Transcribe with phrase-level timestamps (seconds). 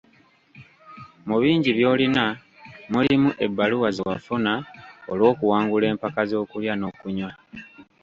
[1.27, 2.25] Mu bingi by’olina
[2.91, 4.53] mulimu ebbaluwa ze wafuna
[5.11, 7.31] olw’okuwangula empaka z’okulya n’okunywa.